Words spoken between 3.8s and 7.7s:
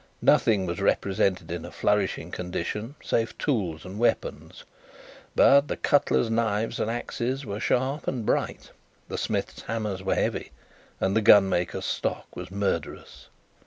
and weapons; but, the cutler's knives and axes were